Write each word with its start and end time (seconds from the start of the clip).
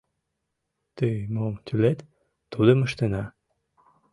Тый 0.97 1.15
мом 1.33 1.53
тӱлет, 1.65 1.99
тудым 2.51 2.79
ыштена. 2.87 3.23